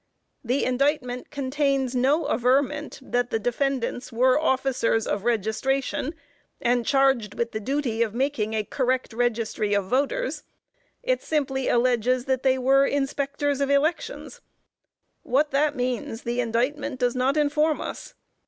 [0.43, 6.15] The indictment contains no averment that the defendants were "officers of registration,"
[6.59, 10.41] and charged with the duty of making a correct registry of voters.
[11.03, 14.41] It simply alleges that they were Inspectors of Elections.
[15.21, 18.15] What that means, the indictment does not inform us.